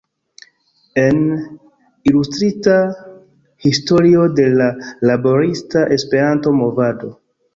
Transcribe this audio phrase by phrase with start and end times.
[1.01, 1.19] En:
[2.11, 2.79] Ilustrita
[3.67, 4.69] historio de la
[5.11, 7.15] Laborista Esperanto-Movado.